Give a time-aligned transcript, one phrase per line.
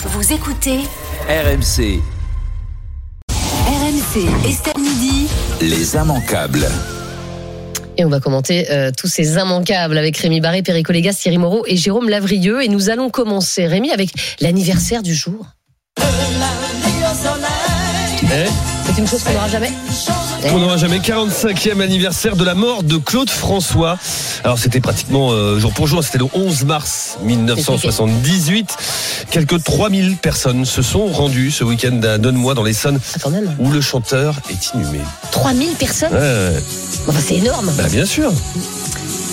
[0.00, 0.78] Vous écoutez
[1.28, 2.00] RMC,
[3.66, 5.26] RMC Estelle Midi.
[5.60, 6.68] les immanquables.
[7.96, 11.64] Et on va commenter euh, tous ces immanquables avec Rémi Barré, Perico Légas, Thierry Moreau
[11.66, 12.62] et Jérôme Lavrieux.
[12.62, 15.46] Et nous allons commencer, Rémi, avec l'anniversaire du jour.
[18.20, 19.72] C'est une chose qu'on n'aura jamais.
[20.44, 23.98] On n'aura jamais 45e anniversaire de la mort de Claude François.
[24.44, 28.76] Alors c'était pratiquement euh, jour pour jour, c'était le 11 mars 1978.
[29.30, 33.28] Quelques 3000 personnes se sont rendues ce week-end à Donne-moi dans l'Essonne Ah,
[33.58, 35.00] où le chanteur est inhumé.
[35.32, 36.52] 3000 personnes Ouais.
[37.08, 37.70] Enfin, C'est énorme.
[37.76, 38.32] Bah, bien sûr.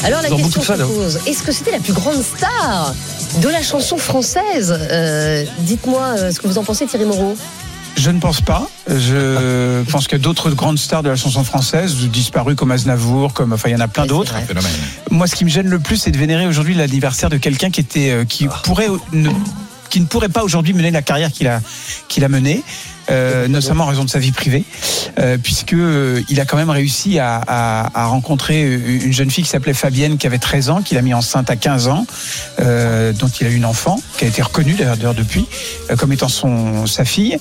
[0.03, 0.87] Alors la question se hein.
[0.87, 2.93] pose est-ce que c'était la plus grande star
[3.41, 4.77] de la chanson française?
[4.91, 7.35] Euh, Dites-moi euh, ce que vous en pensez, Thierry Moreau.
[7.95, 8.69] Je ne pense pas.
[8.87, 13.69] Je pense que d'autres grandes stars de la chanson française disparues comme Aznavour, comme enfin
[13.69, 14.35] il y en a plein d'autres.
[15.11, 17.81] Moi, ce qui me gêne le plus, c'est de vénérer aujourd'hui l'anniversaire de quelqu'un qui
[17.81, 19.29] était euh, qui pourrait ne,
[19.89, 21.61] qui ne pourrait pas aujourd'hui mener la carrière qu'il a
[22.07, 22.63] qu'il a menée.
[23.11, 24.63] Euh, notamment en raison de sa vie privée,
[25.19, 29.43] euh, puisque euh, il a quand même réussi à, à, à rencontrer une jeune fille
[29.43, 32.07] qui s'appelait Fabienne, qui avait 13 ans, qu'il a mis enceinte à 15 ans,
[32.59, 35.45] euh, dont il a eu une enfant, qui a été reconnue d'ailleurs depuis
[35.91, 37.37] euh, comme étant son sa fille.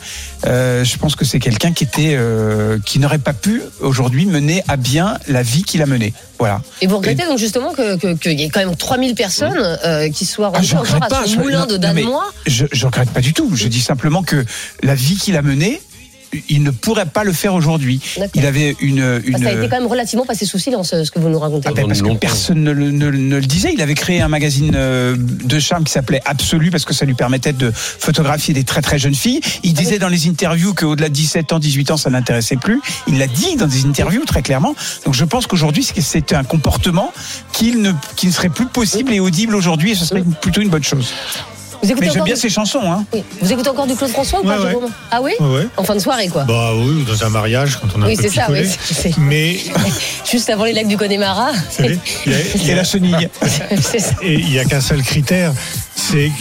[0.46, 4.62] Euh, je pense que c'est quelqu'un qui était euh, qui n'aurait pas pu aujourd'hui mener
[4.68, 6.12] à bien la vie qu'il a menée.
[6.38, 6.60] Voilà.
[6.82, 10.10] Et vous regrettez donc justement que- que- qu'il y ait quand même 3000 personnes euh,
[10.10, 12.64] qui soient Ah, rendues je encore à pas, son je- moulin non, de Danemois Je
[12.64, 13.50] ne regrette pas du tout.
[13.54, 14.44] Je dis simplement que
[14.82, 15.53] la vie qu'il a menée,
[16.48, 18.00] il ne pourrait pas le faire aujourd'hui.
[18.34, 19.20] Il avait une.
[19.24, 21.68] une Ça a été quand même relativement passé sous silence, ce que vous nous racontez.
[21.68, 23.70] Ah ben, parce que personne ne le, ne- ne le disait.
[23.72, 27.14] Il avait créé un magazine euh, de charme qui s'appelait Absolu parce que ça lui
[27.14, 29.40] permettait de photographier des très très jeunes filles.
[29.62, 32.80] Il disait dans les interviews qu'au-delà de 17 ans, 18 ans, ça n'intéressait plus.
[33.06, 34.74] Il l'a dit dans des interviews très clairement.
[35.04, 37.12] Donc je pense qu'aujourd'hui, c'est- c'est un comportement
[37.52, 40.68] qui ne, qui ne serait plus possible et audible aujourd'hui et ce serait plutôt une
[40.70, 41.12] bonne chose.
[41.84, 42.40] Vous écoutez Mais j'aime bien du...
[42.40, 42.80] ses chansons.
[42.82, 43.04] Hein.
[43.12, 43.22] oui.
[43.42, 44.70] Vous écoutez encore du Claude François ou pas, Ouais, ouais.
[44.70, 44.90] Jérôme?
[45.10, 45.66] Ah oui Ouais.
[45.76, 46.44] En fin de soirée, quoi.
[46.44, 48.60] Bah oui, ou dans un mariage quand on a oui, un peu ça, oui.
[48.84, 49.58] c'est- c'est- Mais
[50.30, 51.50] Juste avant les lacs du Connemara.
[51.78, 51.94] il y a-
[52.56, 53.28] il y Et a- la chenille.
[53.82, 53.98] Ça.
[54.22, 55.52] et il n'y a qu'un seul critère,
[55.94, 56.32] c'est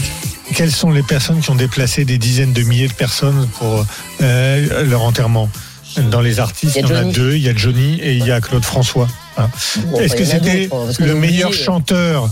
[0.55, 3.85] quelles sont les personnes qui ont déplacé des dizaines de milliers de personnes pour
[4.21, 5.49] euh, leur enterrement.
[6.09, 8.31] Dans les artistes, Il y en a deux, il y a Johnny et il y
[8.31, 9.07] a Claude François.
[9.37, 9.47] Hein.
[9.91, 10.67] Bon, Est-ce que c'était
[10.99, 11.63] le meilleur oublié.
[11.63, 12.29] chanteur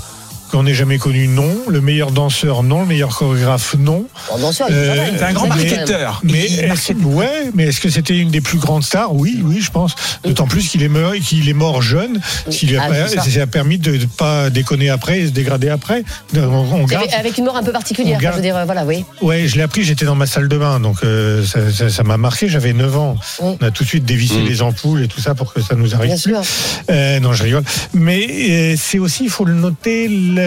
[0.51, 1.49] qu'on n'ait jamais connu Non.
[1.67, 2.81] Le meilleur danseur Non.
[2.81, 4.05] Le meilleur chorégraphe Non.
[4.39, 5.05] Bon, il Euh.
[5.17, 6.21] C'est un grand marketeur.
[6.23, 9.13] Mais Il est-ce, ouais, mais est-ce que c'était une des plus grandes stars?
[9.13, 9.95] Oui, oui, je pense.
[10.23, 12.19] D'autant plus qu'il est mort, qu'il est mort jeune,
[12.49, 13.41] ce qui lui a, Ah, pas- ça.
[13.41, 16.03] a permis de ne pas déconner après et se dégrader après.
[16.35, 17.05] On, on garde.
[17.17, 19.05] Avec, une mort un peu particulière, garde- je veux dire, voilà, oui.
[19.21, 21.43] Ouais, je l'ai appris, j'étais dans ma salle de bain, donc euh,
[21.89, 22.49] ça, m'a marqué.
[22.49, 23.15] J'avais 9 ans.
[23.41, 23.55] Oui.
[23.61, 24.45] On a tout de suite dévissé Mm.
[24.47, 26.07] les ampoules et tout ça pour que ça nous arrive.
[26.07, 26.41] Bien sûr.
[26.89, 27.63] Euh, non, je rigole.
[27.93, 30.40] Mais euh, c'est aussi, il faut le noter, le-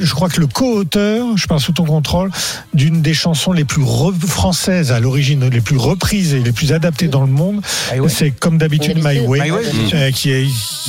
[0.00, 2.30] je crois que le co-auteur, je parle sous ton contrôle,
[2.74, 3.82] d'une des chansons les plus
[4.26, 7.60] françaises à l'origine, les plus reprises et les plus adaptées dans le monde,
[7.92, 8.08] My Way.
[8.08, 9.20] c'est comme d'habitude My.
[9.20, 9.62] Way, My Way.
[9.94, 10.46] euh, qui, est,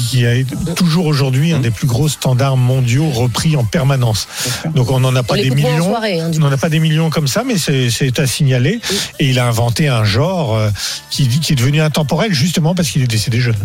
[0.09, 0.45] qui est
[0.75, 4.27] toujours aujourd'hui un des plus gros standards mondiaux repris en permanence.
[4.75, 5.85] Donc on n'en a On pas des millions.
[5.89, 6.19] soirée.
[6.19, 8.79] hein, On n'en a pas des millions comme ça, mais c'est c'est à signaler.
[9.19, 10.69] Et il a inventé un genre euh,
[11.09, 13.55] qui, qui est devenu intemporel justement parce qu'il est décédé jeune.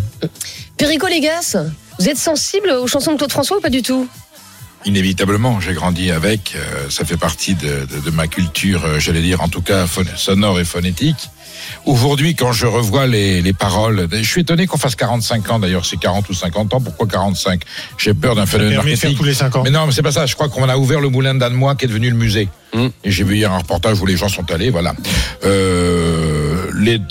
[0.76, 1.56] Perico Légas,
[1.98, 4.06] vous êtes sensible aux chansons de Claude François ou pas du tout?
[4.84, 6.54] Inévitablement, j'ai grandi avec.
[6.56, 9.86] euh, ça fait partie de, de- de ma culture, euh, j'allais dire, en tout cas
[10.16, 11.28] sonore et phonétique.
[11.84, 15.84] Aujourd'hui, quand je revois les, les paroles, je suis étonné qu'on fasse 45 ans d'ailleurs,
[15.84, 16.80] c'est 40 ou 50 ans.
[16.80, 17.60] Pourquoi 45
[17.98, 19.16] J'ai peur d'un phénomène marketing.
[19.16, 19.62] tous les 5 ans.
[19.64, 20.24] Mais non, mais c'est pas ça.
[20.26, 22.48] Je crois qu'on a ouvert le moulin de Danemois qui est devenu le musée.
[22.74, 22.86] Mm.
[23.04, 24.70] Et j'ai vu hier un reportage où les gens sont allés.
[24.70, 24.94] Voilà.
[25.44, 26.37] Euh,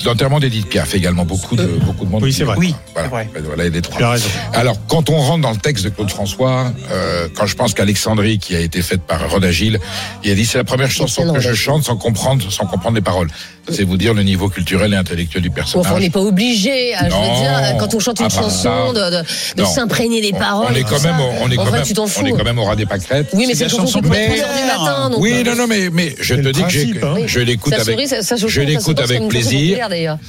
[0.05, 1.25] L'enterrement d'Edith Piaf également.
[1.25, 2.23] Beaucoup de beaucoup de monde.
[2.23, 2.55] Oui, c'est vrai.
[2.57, 3.07] Oui, Voilà.
[3.09, 3.29] c'est vrai.
[3.45, 3.97] Voilà, il y a des trois.
[3.97, 4.29] Tu as raison.
[4.53, 8.39] Alors, quand on rentre dans le texte de Claude François, euh, quand je pense qu'Alexandrie,
[8.39, 9.79] qui a été faite par Rodagil,
[10.23, 13.01] il a dit c'est la première chanson que je chante sans comprendre, sans comprendre les
[13.01, 13.28] paroles.
[13.69, 15.88] C'est vous dire le niveau culturel et intellectuel du personnage.
[15.88, 18.29] enfin, on n'est pas obligé, hein, je veux Non, dire, quand on chante une à
[18.29, 19.23] part chanson, ça, de, de-
[19.57, 19.67] de non.
[19.67, 20.67] s'imprégner des On- paroles.
[20.72, 22.78] on est quand même, au- on est quand même, on est quand même au ras
[22.78, 23.28] des pâquerettes.
[23.34, 25.09] Oui, mais c'est une chanson du matin.
[25.09, 27.16] Donc, Oui, euh, non, non, mais, mais je te dis que hein.
[27.25, 27.99] je l'écoute avec,
[28.47, 29.56] je l'écoute une plaisir.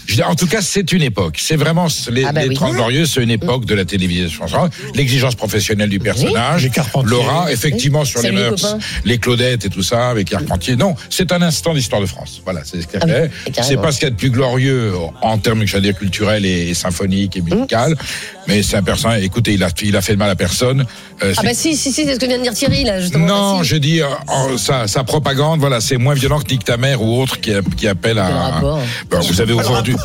[0.06, 1.36] Je En tout cas, c'est une époque.
[1.38, 2.54] C'est vraiment les, Ah bah les oui.
[2.54, 4.46] 30 glorieuses, c'est une époque de la télévision.
[4.94, 7.10] L'exigence professionnelle du personnage, Les Carpentiers.
[7.10, 8.78] Laura, effectivement sur les mœurs, copains.
[9.04, 10.76] les Claudettes et tout ça avec Carpentier.
[10.76, 12.40] Non, c'est un instant d'histoire de France.
[12.44, 13.52] Voilà, c'est ce qu'elle Ah oui.
[13.62, 14.92] C'est pas ce qu'il y a de plus glorieux
[15.22, 17.96] en termes, j'allais dire, culturels et, et symphoniques et musical.
[18.46, 19.22] Mais c'est un personnage.
[19.22, 20.86] Écoutez, il a, il a fait de mal à personne.
[21.22, 23.26] Euh, Ah bah si, si, si, c'est ce que vient de dire Thierry, là, justement.
[23.26, 24.06] non, Bah, je dis euh,
[24.56, 27.88] sa, sa propagande, voilà, c'est moins violent que Nick ta mère ou autre qui, qui
[27.88, 28.28] appelle à.
[28.28, 28.80] rapport
[29.10, 29.96] Ben, vous savez aujourd'hui.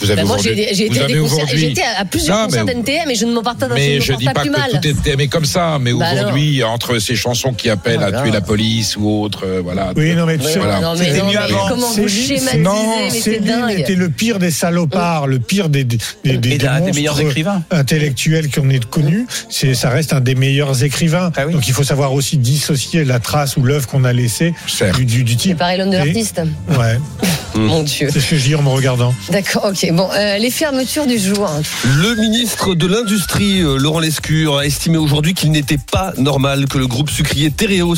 [0.00, 3.10] Vous avez Bah, moi, aujourd'hui- j'ai été, vous à été plusieurs Non, concerts mais- d'NTM
[3.10, 4.70] et je ne m'en partage Mais je ne dis pas plus que mal.
[4.80, 8.22] tout est aimé comme ça, mais Bah aujourd'hui, entre ces chansons qui appellent Oh à
[8.22, 9.92] tuer la police ou autre, euh, voilà.
[9.96, 10.94] Oui, non, mais sur- Voilà.
[10.98, 11.68] mais, C'était mieux mais avant.
[11.68, 13.78] comment vous schématisez, Non, mais c'est Céline dingue.
[13.80, 16.80] était le pire des salopards, le pire des, des, des, des- Et des d'un des
[16.80, 17.62] monstres meilleurs écrivains.
[17.70, 19.26] intellectuels qu'on ait connus.
[19.48, 21.30] C'est, ça reste un des meilleurs écrivains.
[21.36, 21.52] Ah oui.
[21.52, 24.54] Donc il faut savoir aussi dissocier la trace ou l'œuvre qu'on a laissée
[24.96, 25.58] du, du, du C'est type.
[25.58, 26.40] pareil l'homme de l'artiste.
[26.70, 26.98] Ouais,
[27.54, 28.08] Mon Dieu.
[28.12, 29.12] c'est ce que je dis en me regardant.
[29.30, 29.89] D'accord, ok.
[29.92, 31.50] Bon, euh, les fermetures du jour.
[31.84, 36.78] Le ministre de l'Industrie, euh, Laurent Lescure, a estimé aujourd'hui qu'il n'était pas normal que
[36.78, 37.96] le groupe sucrier Tereos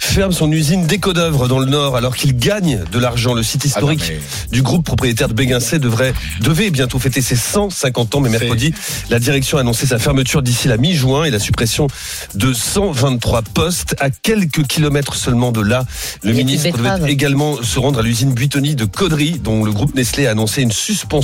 [0.00, 3.32] ferme son usine d'Écodœuvre dans le Nord alors qu'il gagne de l'argent.
[3.32, 7.22] Le site Ah non, historique mais- du groupe propriétaire de Béguincet devrait, devait bientôt fêter
[7.22, 8.74] ses 150 ans, mais mercredi,
[9.08, 11.86] la direction a annoncé sa fermeture d'ici la mi-juin et la suppression
[12.34, 15.84] de 123 postes à quelques kilomètres seulement de là.
[16.24, 20.26] Le ministre devait également se rendre à l'usine Buitoni de Caudry, dont le groupe Nestlé
[20.26, 21.19] a annoncé une suspension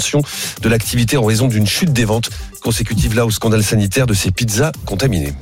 [0.63, 4.31] de l'activité en raison d'une chute des ventes consécutive là au scandale sanitaire de ces
[4.33, 5.33] pizzas contaminées.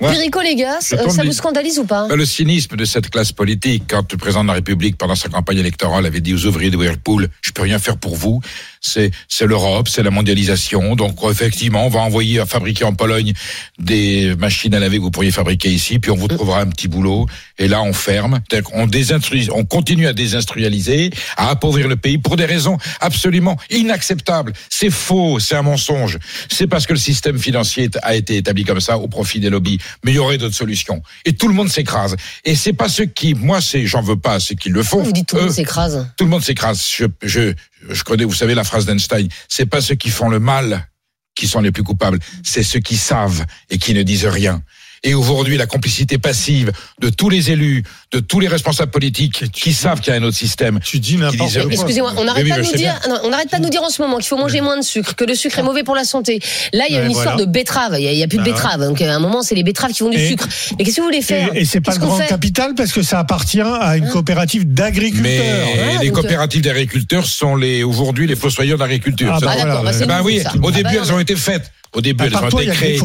[0.00, 0.12] Ouais.
[0.12, 2.06] Perico, les gars, euh, ça du- vous scandalise ou pas?
[2.06, 5.28] Bah, Le cynisme de cette classe politique, quand le président de la République, pendant sa
[5.28, 8.40] campagne électorale, avait dit aux ouvriers de Whirlpool, je peux rien faire pour vous,
[8.80, 13.32] c'est, c'est l'Europe, c'est la mondialisation, donc effectivement, on va envoyer à fabriquer en Pologne
[13.78, 16.88] des machines à laver que vous pourriez fabriquer ici, puis on vous trouvera un petit
[16.88, 17.26] boulot,
[17.58, 22.44] et là on ferme, désinstru- on continue à désindustrialiser, à appauvrir le pays pour des
[22.44, 24.52] raisons absolument inacceptables.
[24.68, 26.18] C'est faux, c'est un mensonge.
[26.50, 29.78] C'est parce que le système financier a été établi comme ça au profit des lobbies.
[30.04, 31.02] Mais il y aurait d'autres solutions.
[31.24, 32.16] Et tout le monde s'écrase.
[32.44, 35.02] Et c'est pas ceux qui, moi, c'est, j'en veux pas, c'est qui le font.
[35.02, 36.06] Vous dites tout le monde s'écrase.
[36.16, 36.84] tout le monde s'écrase.
[36.88, 37.52] Je, je,
[37.88, 39.28] je connais, vous savez la phrase d'Einstein.
[39.48, 40.88] C'est pas ceux qui font le mal
[41.34, 42.18] qui sont les plus coupables.
[42.42, 44.62] C'est ceux qui savent et qui ne disent rien.
[45.04, 49.72] Et aujourd'hui, la complicité passive de tous les élus, de tous les responsables politiques qui
[49.72, 50.80] savent qu'il y a un autre système.
[50.84, 51.62] Tu dis n'importe quoi.
[51.70, 53.90] Excusez-moi, on n'arrête oui, pas nous dire, non, on n'arrête pas de nous dire en
[53.90, 56.04] ce moment qu'il faut manger moins de sucre, que le sucre est mauvais pour la
[56.04, 56.40] santé.
[56.72, 57.46] Là, il y a Ouais, une histoire voilà.
[57.46, 57.96] de betterave.
[57.98, 58.54] Il y a, plus de Bah ouais.
[58.54, 58.80] betterave.
[58.80, 60.48] Donc, à un moment, c'est les betteraves qui font du Et- sucre.
[60.78, 63.02] Mais qu'est-ce que vous voulez faire Et, et c'est pas le grand capital parce que
[63.02, 65.22] ça appartient à une coopérative d'agriculteurs.
[65.22, 69.30] Mais Ouais, les coopératives d'agriculteurs sont les aujourd'hui les fossoyeurs d'agriculture.
[69.32, 71.36] Ah, Ah, bah, voilà, bah, Eh nouveau, oui, au Ah, début bah, elles ont été
[71.36, 71.70] faites.
[71.94, 72.98] Au début À elles ont été y a des créées.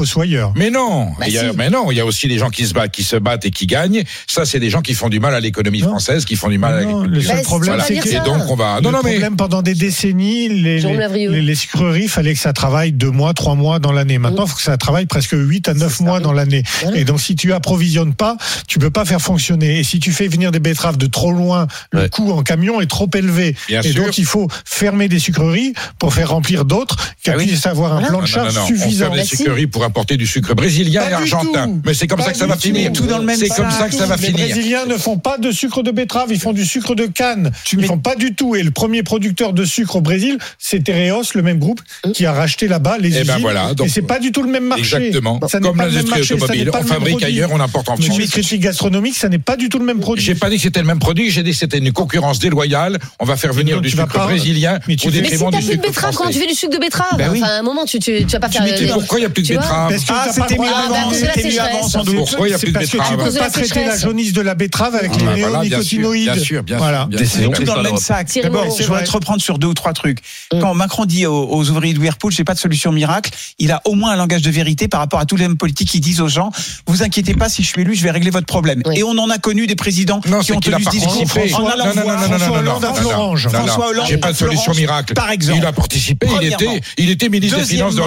[0.56, 1.58] Mais non, Bah, il y a, si.
[1.58, 3.52] mais non, il y a aussi des gens qui se battent, qui se battent et
[3.52, 4.04] qui gagnent.
[4.28, 6.80] Ça, c'est des gens qui font du mal à l'économie française, qui font du mal
[6.80, 7.28] à Non, le l'agriculture.
[7.30, 8.02] seul Bah, problème, c'est Voilà.
[8.02, 8.76] que Et donc on va.
[8.78, 12.40] le Non, non, mais problème pendant des décennies, les, les, les- les sucreries, fallait que
[12.40, 14.18] ça travaille deux mois, trois mois dans l'année.
[14.18, 16.24] Maintenant, il faut que ça travaille presque huit à neuf ça, mois oui.
[16.24, 16.64] dans l'année.
[16.82, 16.98] Voilà.
[16.98, 18.38] Et donc, si tu approvisionnes pas,
[18.68, 19.80] tu peux pas faire fonctionner.
[19.80, 22.10] Et si tu fais venir des betteraves de trop loin, le Ouais.
[22.10, 23.56] coût en camion est trop élevé.
[23.68, 24.04] Bien et sûr.
[24.04, 28.02] donc, il faut fermer des sucreries pour faire remplir d'autres qui Ah puissent avoir un
[28.02, 28.54] plan de non, charge
[28.86, 29.12] On suffisant.
[29.14, 29.38] ferme si.
[29.38, 31.80] sucreries pour importer du sucre brésilien Pas et du argentin.
[31.86, 32.62] Mais c'est comme Pas ça que ça du va tout.
[32.62, 32.92] finir.
[32.94, 34.48] Tout dans le même C'est comme ça que ça va Les finir.
[34.48, 37.52] Brésiliens ne font pas de sucre de betterave, ils font du sucre de canne.
[37.66, 38.56] Tu ils mets- font pas du tout.
[38.56, 41.82] Et le premier producteur de sucre au Brésil, c'est Tereos, le même groupe,
[42.14, 43.42] qui a racheté là-bas les Eh ben usines.
[43.42, 44.96] voilà, donc- et c'est pas du tout le même marché.
[44.98, 45.40] Exactement.
[45.48, 47.26] Ça n'est Comme pas le même l'industrie automobile, pas on le même fabrique produit.
[47.28, 48.18] ailleurs, on importe en France.
[48.18, 50.24] mets critique gastronomique, ça n'est pas du tout le même produit.
[50.24, 53.00] J'ai pas dit que c'était le même produit, j'ai dit que c'était une concurrence déloyale.
[53.20, 55.58] On va faire venir du sucre brésilien mais tu au fais- Mais si détriment t'as
[55.60, 57.32] du plus de sucre betterave, comment tu fais du sucre de betterave Ben.
[57.32, 58.63] Enfin, à un moment, tu vas pas faire.
[58.64, 61.12] Mais euh, pourquoi il n'y a plus de betterave Parce que Ah, c'était mieux avant,
[61.12, 62.16] c'était mieux sans doute.
[62.16, 64.34] Pourquoi il y a plus de parce que tu betterave peux pas traiter la jaunisse
[64.34, 66.34] de la betterave avec Ah, les bah voilà, bien sûr, néonicotinoïdes.
[66.34, 68.28] bien sûr, bien sûr, tout dans le même sac.
[68.42, 70.20] D'abord, je voudrais te reprendre sur deux ou trois trucs.
[70.52, 73.96] Quand Macron dit aux, ouvriers de Whirlpool, j'ai pas de solution miracle, il a au
[73.96, 76.28] moins un langage de vérité par rapport à tous les hommes politiques qui disent aux
[76.28, 76.52] gens,
[76.88, 78.82] vous inquiétez pas, si je suis élu, je vais régler votre problème.
[78.94, 81.24] Et on en a connu des présidents qui ont tenu ce discours
[81.60, 83.48] en allant François Hollande à Florange.
[83.50, 85.14] François Hollande J'ai pas de solution miracle.
[85.14, 85.60] par exemple.
[85.60, 88.02] Il a participé, il était, il était ministre des Finances de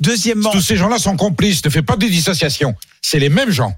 [0.00, 0.50] Deuxièmement.
[0.50, 1.64] Tous ces gens-là sont complices.
[1.64, 2.74] Ne fais pas de dissociation.
[3.00, 3.76] C'est les mêmes gens.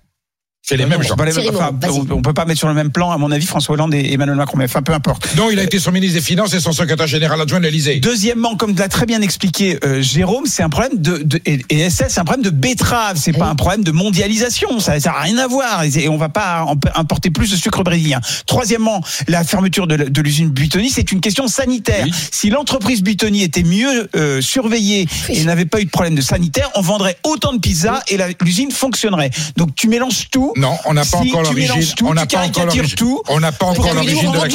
[0.66, 1.12] C'est les mêmes gens.
[1.12, 2.12] on, peut pas les- Thierry enfin, Moreau, vas-y.
[2.12, 4.14] on- on peut pas mettre sur le même plan, à mon avis, François Hollande et
[4.14, 5.28] Emmanuel Macron, mais enfin, peu importe.
[5.36, 8.00] Non, il a été son ministre des Finances et son secrétaire général adjoint de l'Élysée.
[8.00, 11.80] Deuxièmement, comme l'a très bien expliqué euh, Jérôme, c'est un problème de, de et, et
[11.80, 15.36] Estelle, c'est un problème de betterave, c'est pas un problème de mondialisation, ça n'a rien
[15.36, 18.22] à voir et, on va pas importer plus de sucre brésilien.
[18.46, 22.06] Troisièmement, la fermeture de, l'usine Buitoni, c'est une question sanitaire.
[22.06, 22.14] Oui.
[22.30, 26.70] Si l'entreprise Buitoni était mieux euh, surveillée et n'avait pas eu de problème de sanitaire,
[26.74, 29.30] on vendrait autant de pizzas et l'usine fonctionnerait.
[29.58, 30.52] Donc tu mélanges tout.
[30.56, 31.82] Non, on n'a pas Si encore l'origine.
[32.04, 32.96] On n'a pas encore l'origine.
[32.96, 33.22] tout.
[33.28, 34.48] On n'a pas encore l'origine de la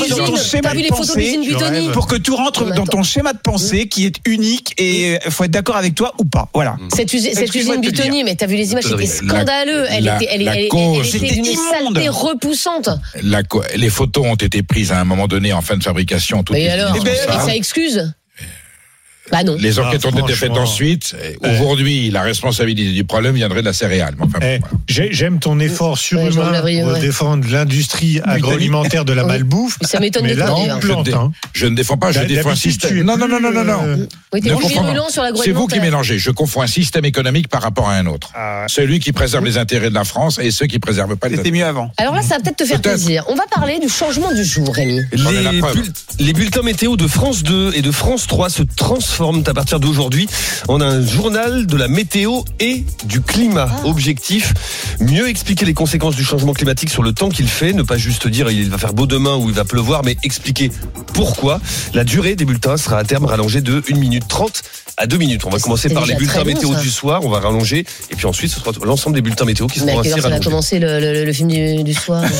[1.93, 5.43] pour que tout rentre dans ton schéma de pensée qui est unique et il faut
[5.43, 6.49] être d'accord avec toi ou pas.
[6.53, 6.77] Voilà.
[6.95, 9.85] Cette, usi- cette usine Buitoni, mais t'as vu les images, c'était scandaleux.
[9.89, 10.69] Elle était, elle, était
[11.03, 12.89] C'était d'une saleté repoussante.
[13.75, 16.43] Les photos ont été prises à un moment donné en fin de fabrication.
[16.53, 17.15] Et alors ben,
[17.45, 18.13] ça excuse
[19.31, 19.55] Bah non.
[19.59, 21.15] Les enquêtes Ah, ont été faites ensuite.
[21.23, 24.15] Et Aujourd'hui, la responsabilité du problème viendrait de la céréale.
[24.19, 25.09] Enfin, Eh, voilà.
[25.11, 26.99] J'aime ton effort surhumain Lavrieux, pour ouais.
[26.99, 29.29] défendre l'industrie agroalimentaire de la Oui.
[29.29, 29.77] malbouffe.
[29.81, 30.79] Ça m'étonne de là, toi, on d'ailleurs.
[30.79, 31.07] plante.
[31.09, 31.31] Je, hein.
[31.53, 33.01] je ne défends pas, je défends un système.
[33.03, 33.83] Non, non, non, non, non, non.
[33.85, 34.49] euh, Oui, Ne
[35.43, 36.17] C'est vous qui mélangez.
[36.19, 38.31] Je confonds un système économique par rapport à un autre.
[38.35, 41.37] Ah, Celui qui préserve les intérêts de la France et ceux qui préservent pas les
[41.37, 41.91] C'était mieux avant.
[41.97, 43.23] Alors là, ça va peut-être te faire plaisir.
[43.27, 45.01] On va parler du changement du jour, Rémi.
[46.19, 50.27] Les bulletins météo de France 2 et de France 3 se transforment à partir d'aujourd'hui
[50.69, 53.67] en un journal de la météo et du climat.
[53.69, 53.85] Ah.
[53.85, 54.53] Objectif,
[55.01, 58.27] mieux expliquer les conséquences du changement climatique sur le temps qu'il fait, ne pas juste
[58.29, 60.71] dire il va faire beau demain ou il va pleuvoir, mais expliquer
[61.13, 61.59] pourquoi.
[61.93, 64.61] La durée des bulletins sera à terme rallongée de 1 minute 30
[64.95, 65.41] à 2 minutes.
[65.45, 68.25] On va C'est commencer par les bulletins météo du soir, on va rallonger, et puis
[68.25, 70.49] ensuite ce sera l'ensemble des bulletins météo qui Mais seront ainsi heure ça va rallongés.
[70.49, 72.23] commencer le, le- le film du, du soir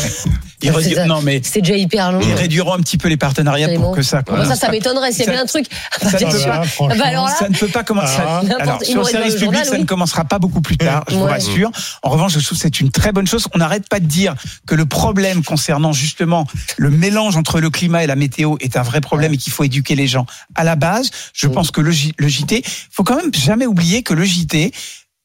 [0.62, 2.20] Ils rédu- C'est- Non, mais C'était déjà hyper long.
[2.22, 4.24] ils réduiront un petit peu les partenariats pour que ça.
[4.46, 5.14] Ça, ça m'étonnerait.
[5.14, 5.66] S'il y avait un truc.
[6.02, 6.98] ça Ah franchement.
[7.04, 8.18] bah alors là, Ça ne peut pas commencer.
[8.20, 8.42] Ah.
[8.60, 9.80] Alors, sur le service public, journal, ça oui.
[9.80, 11.72] ne commencera pas beaucoup plus tard, je vous rassure.
[12.04, 13.48] En revanche, je trouve que c'est une très bonne chose.
[13.54, 14.36] On n'arrête pas de dire
[14.68, 16.46] que le problème concernant justement
[16.78, 19.64] le mélange entre le climat et la météo est un vrai problème et qu'il faut
[19.64, 21.12] éduquer les gens à la base.
[21.34, 21.54] Je Oui.
[21.54, 24.72] pense que le, le JT, faut quand même jamais oublier que le JT,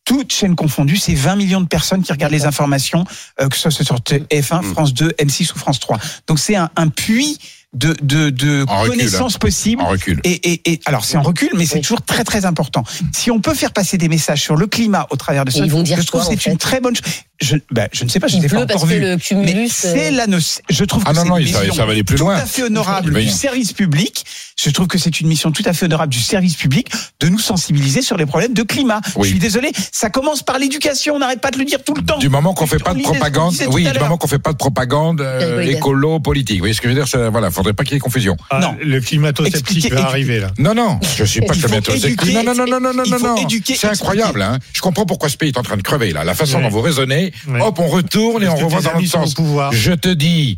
[0.04, 3.04] toutes chaînes confondues, c'est 20 millions de personnes qui regardent les informations,
[3.40, 4.72] euh, que ce soit sur TF1, Mm.
[4.74, 5.98] France 2, M6 ou France 3.
[6.26, 7.38] Donc c'est un, un puits
[7.75, 9.83] de, de, de recul, connaissances possibles.
[9.83, 10.21] En recul.
[10.25, 11.81] Et, et, et alors c'est en recul, mais c'est Oui.
[11.83, 12.85] toujours très très important.
[13.12, 15.71] Si on peut faire passer des messages sur le climat au travers de ça, Ils
[15.71, 17.04] vont dire je trouve que c'est une très bonne chose.
[17.43, 19.00] Je, ben, je ne sais pas, je ne l'ai pas encore que vu.
[19.00, 19.69] le Mais cumulus.
[19.73, 21.85] c'est euh, la noce- Je trouve que Ah non, c'est non, une va- mission ça
[21.85, 22.37] va aller plus tout loin.
[22.37, 24.25] à fait honorable du service public.
[24.57, 26.88] Je trouve que c'est une mission tout à fait honorable du service public
[27.21, 29.00] de nous sensibiliser sur les problèmes de climat.
[29.16, 29.25] Oui.
[29.25, 31.16] Je suis désolé, ça commence par l'éducation.
[31.16, 32.19] On n'arrête pas de le dire tout le temps.
[32.19, 35.21] Du moment qu'on fait pas de propagande, oui, du moment qu'on fait pas de propagande
[35.21, 36.57] euh, écolo politique.
[36.59, 38.37] Vous voyez ce que je veux dire Voilà, faudrait pas qu'il y ait confusion.
[38.50, 38.76] ah, Non.
[38.83, 40.50] Le climato-sceptique va arriver là.
[40.59, 42.33] Non, non, je suis pas climato-sceptique.
[42.35, 43.37] Non, non, non, non, non, non, non.
[43.37, 44.42] éduquer, C'est incroyable.
[44.42, 44.59] Hein.
[44.73, 46.25] Je comprends pourquoi ce pays est en train de crever là.
[46.25, 46.62] La façon Ouais.
[46.64, 47.61] dont vous raisonnez, Ouais.
[47.61, 49.35] hop, on retourne et on revoit dans l'autre sens.
[49.35, 49.73] pouvoir.
[49.73, 50.56] Je te dis,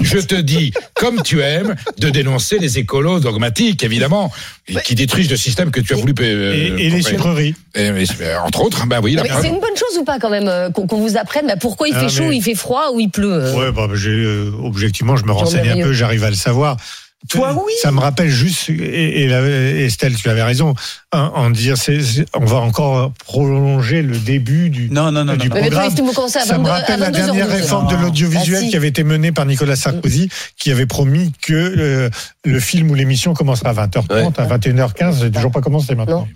[0.00, 4.32] je te dis, comme tu aimes, de dénoncer les écolos dogmatiques, évidemment,
[4.66, 6.12] et qui détruisent le système que tu as voulu.
[6.18, 7.54] Et, euh, et les euh, sucreries.
[7.78, 8.04] Et- mais-
[8.44, 9.42] entre autres, oui, Mais preuve.
[9.42, 11.94] c'est une bonne chose ou pas quand même euh, qu'on vous apprenne bah, pourquoi il
[11.96, 13.32] Ah, fait chaud, mais- il fait froid ou il pleut.
[13.32, 13.54] euh.
[13.54, 16.76] Ouais, bah, euh, objectivement, je me renseigne un peu, j'arrive à le savoir.
[17.28, 17.72] Toi, oui.
[17.82, 20.74] Ça me rappelle juste, et, et la- Estelle, tu avais raison,
[21.12, 25.48] en, en dire, c'est- on va encore prolonger le début du, Non, non, non, du
[25.48, 25.54] non.
[25.56, 26.26] Mais, mais toi, programme.
[26.26, 27.60] à Ça me 22 rappelle la dernière 22h12.
[27.60, 28.70] réforme de l'audiovisuel Ah, si.
[28.70, 32.08] qui avait été menée par Nicolas Sarkozy, qui avait promis que euh,
[32.44, 36.28] le film ou l'émission commencera à 20h30, à 21h15, c'est toujours pas commensé maintenant.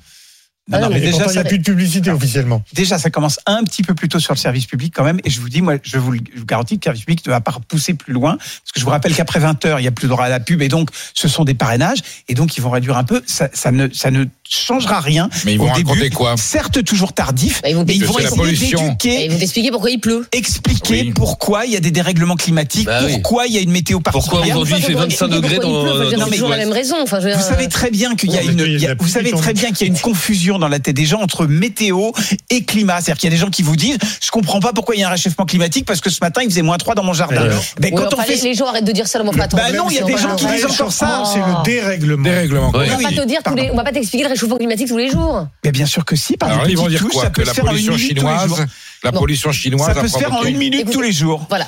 [0.68, 0.78] Non.
[0.78, 2.62] Non, non, Ah, mais déjà, pourtant, il n'y a ça- plus de publicité officiellement.
[2.72, 5.18] Déjà, ça commence un petit peu plus tôt sur le service public quand même.
[5.24, 7.40] Et je vous dis, moi, je vous, le- garantis que le service public ne va
[7.40, 8.36] pas pousser plus loin.
[8.36, 10.38] Parce que je vous rappelle qu'après 20 heures, il n'y a plus droit à la
[10.38, 10.62] pub.
[10.62, 11.98] Et donc, ce sont des parrainages.
[12.28, 13.22] Et donc, ils vont réduire un peu.
[13.26, 15.28] Ça, ça ne, ça ne changera rien.
[15.44, 15.88] Mais ils au vont début.
[15.90, 17.62] raconter quoi Certes, toujours tardif.
[17.62, 19.90] Bah, ils vont mais ils expliquer vont c'est la essayer d'éduquer, ils vont t'expliquer pourquoi
[19.90, 20.26] il pleut.
[20.32, 21.12] expliquer Oui.
[21.14, 23.12] pourquoi il y a des dérèglements climatiques, Bah oui.
[23.14, 24.56] pourquoi il y a une météo Pourquoi particulière.
[24.56, 26.96] aujourd'hui il fait 25 degrés dans, Pourquoi dans c'est le toujours la sud-ouest même raison.
[27.02, 29.54] Enfin, je veux Vous savez très bien qu'il y a une, mais vous savez très
[29.54, 32.10] bien qu'il y a une confusion dans la tête des gens entre météo
[32.50, 33.00] et climat.
[33.00, 35.04] C'est-à-dire qu'il y a des gens qui vous disent, je comprends pas pourquoi il y
[35.04, 37.42] a un réchauffement climatique parce que ce matin il faisait moins 3 dans mon jardin.
[37.42, 39.72] Alors Ben, quand on fait les, gens arrêtent de dire ça, mais enfin, attends, Bah
[39.72, 41.22] non, il y a des gens qui disent encore ça.
[41.32, 42.28] C'est le dérèglement.
[42.74, 43.40] On va pas te dire
[43.72, 45.46] on va pas t'expliquer le réchauffement climatique tous les jours.
[45.64, 47.30] Mais bien sûr que si, par Alors des ils vont petites dire touches, quoi ça
[47.30, 48.56] Que peut la se faire en une pollution minute tous les jours.
[48.56, 48.66] chinoise,
[49.04, 51.46] la pollution chinoise Ça a peut se faire en une minute Écoutez, tous les jours.
[51.48, 51.66] Voilà.